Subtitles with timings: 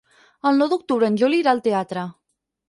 [0.51, 2.07] El nou d'octubre en Juli irà al teatre.